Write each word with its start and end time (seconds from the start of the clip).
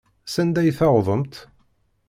Sanda 0.33 0.59
ay 0.61 0.71
tewwḍemt? 0.79 1.33